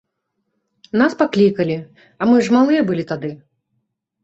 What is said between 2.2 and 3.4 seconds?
мы ж малыя былі тады.